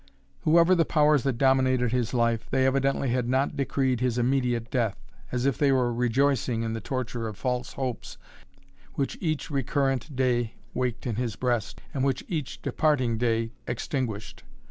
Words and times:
Whoever 0.45 0.73
the 0.73 0.83
powers 0.83 1.21
that 1.25 1.37
dominated 1.37 1.91
his 1.91 2.11
life, 2.11 2.49
they 2.49 2.65
evidently 2.65 3.09
had 3.09 3.29
not 3.29 3.55
decreed 3.55 3.99
his 3.99 4.17
immediate 4.17 4.71
death, 4.71 4.97
as 5.31 5.45
if 5.45 5.59
they 5.59 5.71
were 5.71 5.93
rejoicing 5.93 6.63
in 6.63 6.73
the 6.73 6.81
torture 6.81 7.27
of 7.27 7.37
false 7.37 7.73
hopes 7.73 8.17
which 8.95 9.15
each 9.21 9.51
recurrent 9.51 10.15
day 10.15 10.55
waked 10.73 11.05
in 11.05 11.17
his 11.17 11.35
breast, 11.35 11.81
and 11.93 12.03
which 12.03 12.23
each 12.27 12.63
departing 12.63 13.19
day 13.19 13.51
extinguished. 13.67 14.41